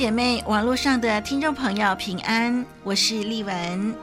[0.00, 3.94] 姐妹，网络上的听众朋友平安，我是丽文，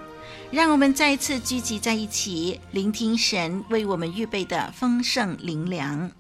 [0.51, 6.11] 让我们再一次聚集在一起，聆听神为我们预备的丰盛灵粮。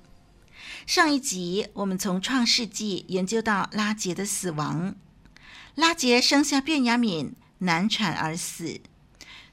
[0.87, 4.95] 上一集我们从创世纪研究到拉杰的死亡，
[5.75, 8.81] 拉杰生下便雅悯，难产而死。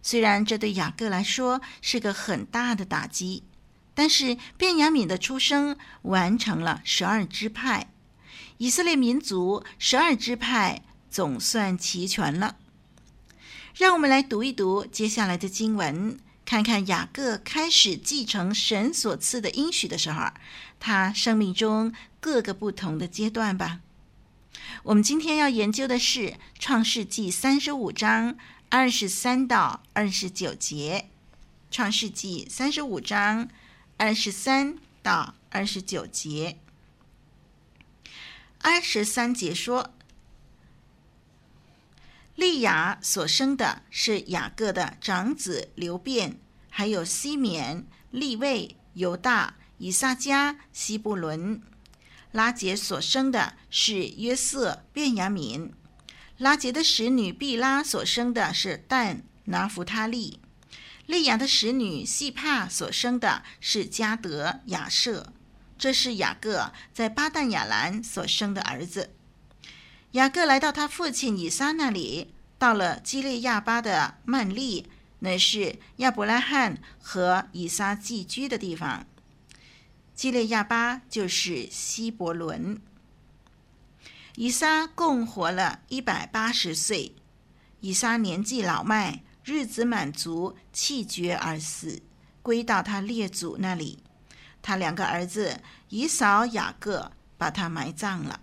[0.01, 3.43] 虽然这对雅各来说是个很大的打击，
[3.93, 7.89] 但是便雅悯的出生完成了十二支派。
[8.59, 12.57] 以色列民族十二支派总算齐全了。
[13.75, 20.31] 让我们来读一读接下来的经文，看看雅各开始继承神所赐的应许的时候，
[20.79, 23.81] 他生命中各个不同的阶段吧。
[24.85, 26.21] 我们今天要研究的是
[26.59, 28.37] 《创世记》三十五章
[28.69, 31.07] 二十三到二十九节，
[31.75, 33.49] 《创世记》三十五章
[33.97, 36.59] 二十三到二十九节。
[38.67, 39.95] 二十三节说，
[42.34, 51.61] 利亚所生的是雅各的长子流便，还有西缅、利未、犹大、以萨迦、西布伦。
[52.33, 55.70] 拉结所生的是约瑟、便雅悯。
[56.39, 60.41] 拉结的使女毕拉所生的是但、拿弗他利。
[61.05, 65.35] 利亚的使女细帕所生的是迦得、亚设。
[65.84, 69.11] 这是雅各在巴旦亚兰所生的儿子。
[70.12, 79.05] 雅各来到他父亲以撒那里，到了基列亚巴的曼利，那是亚伯拉罕和以撒寄居的地方。
[80.14, 82.80] 基列亚巴就是希伯伦。
[84.36, 87.14] 以撒共活了一百八十岁。
[87.80, 92.01] 以撒年纪老迈，日子满足，气绝而死，
[92.40, 93.98] 归到他列祖那里。
[94.64, 95.61] 他两个儿子
[95.91, 98.41] 以扫、雅各把他埋葬了。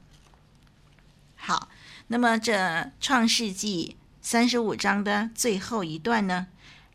[1.36, 1.68] 好，
[2.10, 6.46] 那么这创世纪三十五章的最后一段呢，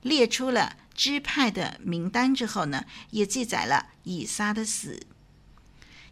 [0.01, 5.05] 列出了支派的名单之后呢，也记载了以撒的死。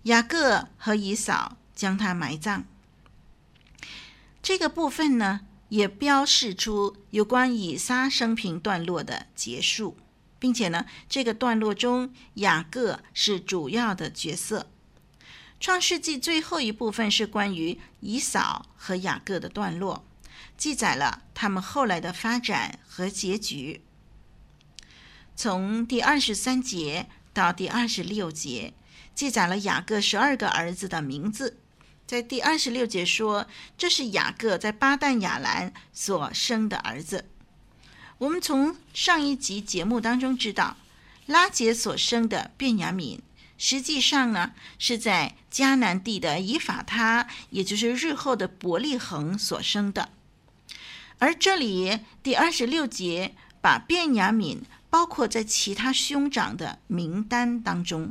[0.03, 2.65] 雅各和以扫将他埋葬。
[4.43, 9.97] 这个部分呢，也标示出有关以撒生平段落的结束。
[10.39, 14.67] 并且呢，这个段落中雅各是主要的角色。
[15.61, 20.05] 创世纪最后一部分是关于以扫和雅各的段落，
[20.57, 23.81] 记载了他们后来的发展和结局。
[25.35, 28.75] 从第二十三节到第二十六节，
[29.15, 31.59] 记载了雅各十二个儿子的名字。
[32.07, 33.47] 在第二十六节说，
[33.79, 37.25] 这是雅各在巴旦亚兰所生的儿子。
[38.25, 40.79] 我们从上一集节目当中知道，
[41.27, 43.19] 拉结所生的便雅悯，
[43.59, 50.09] 实际上呢是在迦南地的以法他，也就是日后的伯利恒所生的。
[51.19, 58.11] 而这里第二十六节把便雅悯包括在其他兄长的名单当中，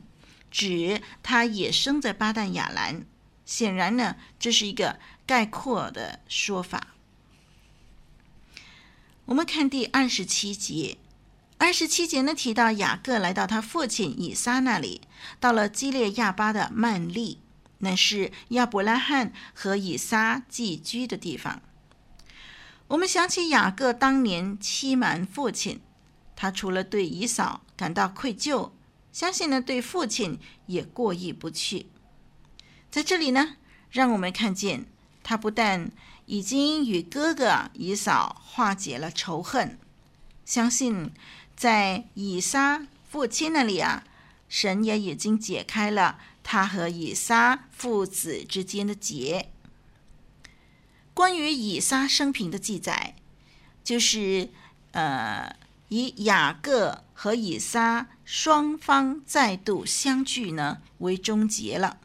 [0.52, 3.04] 指他也生在巴旦亚兰。
[3.46, 6.90] 显然呢，这是一个概括的说法。
[9.26, 10.98] 我们看第二十七节，
[11.58, 15.00] 二十七节呢提到雅各来到他父亲以撒那里，
[15.40, 17.40] 到了基列亚巴的曼利，
[17.78, 21.62] 那是亚伯拉罕和以撒寄居的地方。
[22.90, 25.80] 我们想起雅各当年欺瞒父亲，
[26.36, 28.72] 他除了对以扫感到愧疚，
[29.14, 31.88] 相信呢对父亲也过意不去。
[32.92, 33.56] 在这里呢，
[33.90, 34.86] 让我们看见
[35.24, 35.92] 他不但
[36.26, 39.78] 已经与哥哥以扫化解了仇恨，
[40.46, 41.12] 相信
[41.56, 44.04] 在以撒父亲那里啊，
[44.48, 49.50] 神也已经解开了他和以撒父子之间的结。
[51.14, 53.16] 关于以撒生平的记载，
[53.84, 54.50] 就是
[54.92, 55.56] 呃，
[55.90, 62.00] 以雅各和以撒双方再度相聚呢为终结了。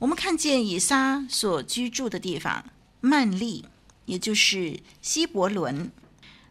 [0.00, 2.64] 我们看见以撒所居住的地方
[3.00, 3.64] 曼利，
[4.04, 5.90] 也就是希伯伦，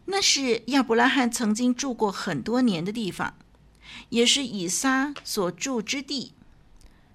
[0.05, 3.35] 那是亚伯拉罕曾经住过很多年的地方，
[4.09, 6.33] 也是以撒所住之地。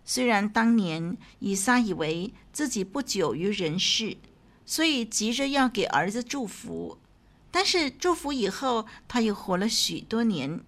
[0.05, 4.17] 虽然当年以撒以为自己不久于人世，
[4.64, 6.99] 所以急着要给儿子祝福，
[7.50, 10.61] 但是祝福以后，他又活了许多年。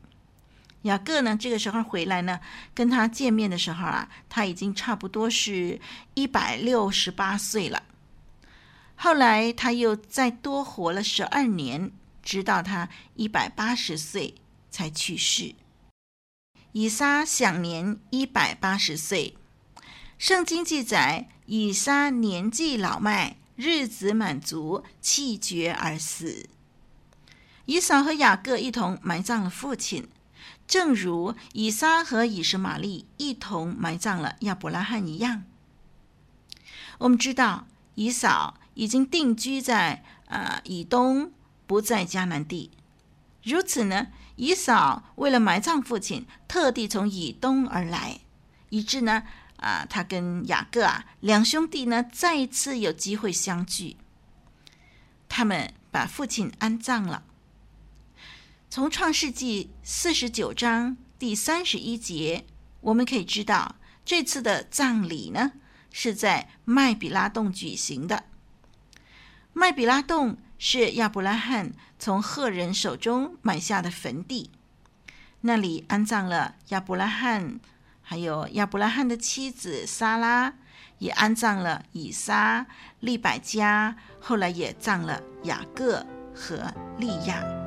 [0.85, 2.41] 雅各呢，这个时候回来呢，
[2.75, 5.81] 跟他见面的时候啊，他已经差不多是
[6.15, 7.83] 一百六十八岁了。
[8.95, 11.91] 后来他又再多活了十二年，
[12.23, 14.35] 直到他一百八十岁
[14.71, 15.55] 才去世。
[16.73, 19.37] 以撒享年一百八十岁。
[20.19, 26.49] 圣经记载，以撒年纪老迈，日子满足，气绝而死。
[27.65, 30.09] 以扫和雅各一同埋葬了父亲。
[30.67, 35.45] 正如以撒和以实玛利一同埋葬了亚伯拉罕一样，
[36.99, 41.33] 我们知道以扫已经定居在呃以东，
[41.67, 42.71] 不在迦南地。
[43.43, 48.21] 如此呢，以扫为了埋葬父亲，特地从以东而来，
[48.71, 49.23] 以致呢
[49.59, 53.97] 啊、他跟雅各啊两兄弟呢再一次有机会相聚。
[55.29, 57.23] 他们把父亲安葬了。
[58.75, 62.45] 从创世纪四十九章第三十一节，
[62.81, 65.53] 我们可以知道，这次的葬礼呢
[65.93, 68.25] 是在麦比拉洞举行的。
[69.53, 74.51] 麦比拉洞是亚伯拉罕从赫人手中买下的坟地，
[75.43, 77.61] 那里安葬了亚伯拉罕，
[78.03, 80.53] 还有亚伯拉罕的妻子撒拉，
[80.99, 82.67] 也安葬了以撒、
[82.99, 86.05] 利百加，后来也葬了雅各
[86.35, 87.64] 和利亚。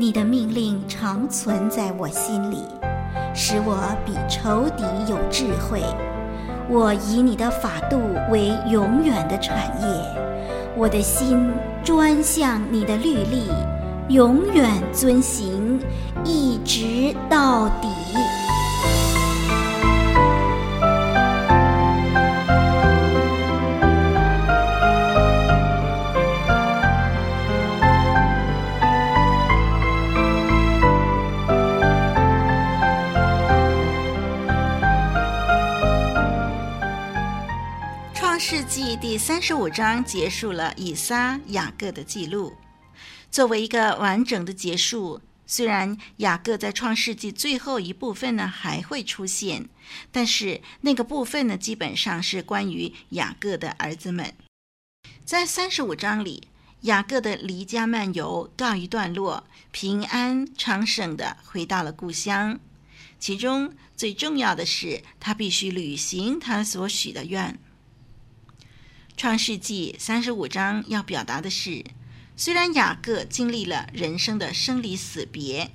[0.00, 2.62] 你的命令常存在我心里，
[3.34, 5.82] 使我比仇敌有智慧。
[6.70, 8.00] 我以你的法度
[8.30, 9.88] 为永远的产业，
[10.76, 11.50] 我的心
[11.82, 13.50] 专向你的律例，
[14.08, 15.80] 永远遵行，
[16.24, 17.88] 一直到底。
[38.38, 42.56] 世纪第三十五章结束了以撒、雅各的记录，
[43.32, 45.20] 作为一个完整的结束。
[45.44, 49.68] 虽然雅各在创世纪最后一部分呢还会出现，
[50.12, 54.32] 但是那个部分呢基本上是关于雅各的儿子们。
[55.24, 56.46] 在三十五章里，
[56.82, 59.42] 雅各的离家漫游告一段落，
[59.72, 62.60] 平安昌盛的回到了故乡。
[63.18, 67.58] 其中最重要的是，他必须履行他所许的愿。
[69.18, 71.84] 创世纪三十五章要表达的是，
[72.36, 75.72] 虽然雅各经历了人生的生离死别，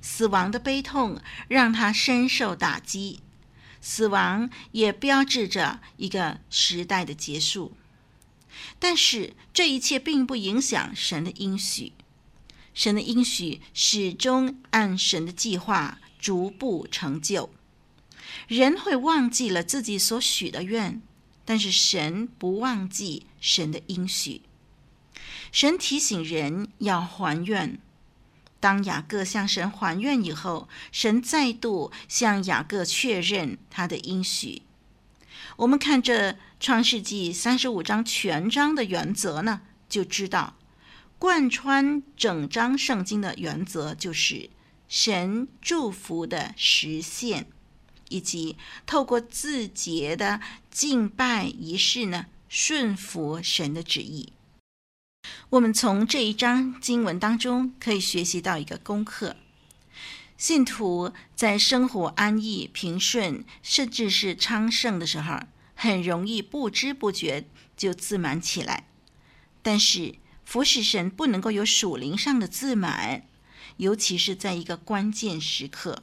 [0.00, 3.20] 死亡的悲痛让他深受打击，
[3.82, 7.76] 死亡也标志着一个时代的结束，
[8.78, 11.92] 但是这一切并不影响神的应许，
[12.72, 17.50] 神的应许始终按神的计划逐步成就。
[18.48, 21.02] 人会忘记了自己所许的愿。
[21.50, 24.42] 但是神不忘记神的应许，
[25.50, 27.80] 神提醒人要还愿。
[28.60, 34.62] 当雅各向神还愿以后，神再度向雅各确认他的应许。
[35.56, 40.54] 我们看这创世纪三十五章全章的原则呢，就知道
[41.18, 44.48] 贯穿整章圣经的原则就是
[44.86, 47.48] 神祝福的实现。
[48.10, 50.40] 以及透过自洁的
[50.70, 54.34] 敬拜仪式呢，顺服神的旨意。
[55.50, 59.36] 我们从这一章经文当中可以学习到一个功课：
[60.36, 65.40] 信徒在生活安逸、平顺，甚至是昌盛的时候，
[65.74, 68.88] 很容易不知不觉就自满起来。
[69.62, 70.14] 但是
[70.44, 73.26] 服侍神不能够有属灵上的自满，
[73.76, 76.02] 尤其是在一个关键时刻。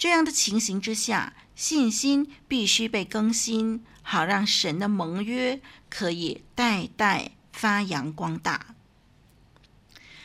[0.00, 8.74] 这样的情形之下，信心必须被更新，好让神的盟约可以代代发扬光大。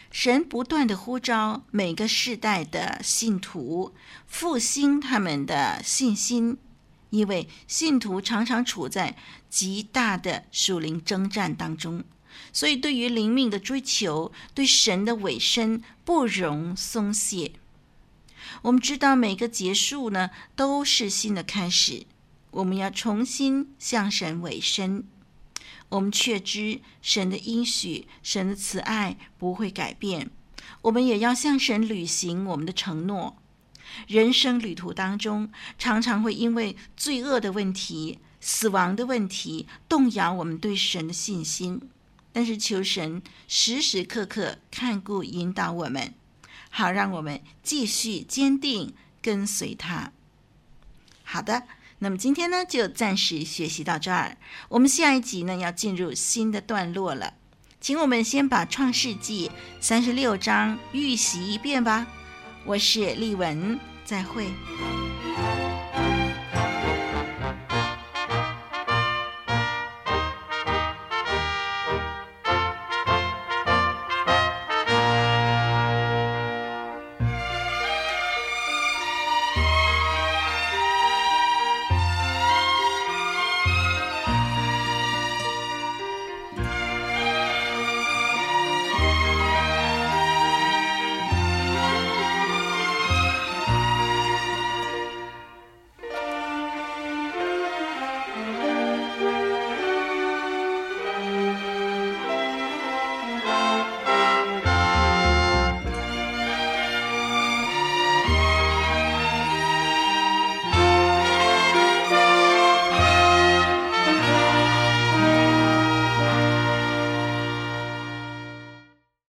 [0.09, 3.93] 神不断地呼召每个世代的信徒
[4.25, 6.57] 复兴他们的信心，
[7.09, 9.17] 因为信徒常常处在
[9.49, 12.05] 极大的属灵征战当中，
[12.53, 17.51] 所以对于灵命的追求，对神的委身不容松懈。
[18.63, 22.05] 我们知道每个结束呢，都是新的开始。
[22.51, 25.05] 我们要重新向神委身。
[25.89, 30.31] 我们确知神的应许、神的慈爱不会改变。
[30.81, 33.37] 我们也要向神履行我们的承诺。
[34.07, 41.81] 人生旅途当中，常常会因为罪恶的问题、死亡的问题，动摇我们对神的信心。
[42.33, 46.13] 但是求神时时刻刻看顾引导我们，
[46.77, 50.11] 好让我们继续坚定跟随他。
[51.23, 51.63] 好的，
[51.99, 54.35] 那么今天呢，就暂时学习到这儿。
[54.67, 57.35] 我们下一集呢，要进入新的段落了，
[57.79, 62.05] 请我们先把创世纪三十六章预习一遍吧。
[62.65, 64.49] 我是丽文，再会。